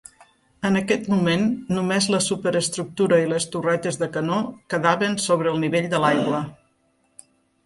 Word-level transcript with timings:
En 0.67 0.77
aquest 0.77 1.03
moment 1.11 1.43
només 1.79 2.07
la 2.15 2.21
superestructura 2.27 3.19
i 3.25 3.27
les 3.35 3.47
torretes 3.57 4.01
de 4.05 4.09
canó 4.17 4.41
quedaven 4.77 5.19
sobre 5.27 5.53
el 5.53 5.63
nivell 5.67 5.91
de 5.95 6.01
l'aigua. 6.07 6.43